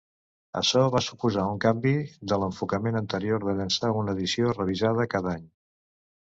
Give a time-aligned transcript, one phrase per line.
[0.59, 1.91] Açò va suposar un canvi
[2.33, 5.47] de l'enfocament anterior de llançar una edició revisada cada any.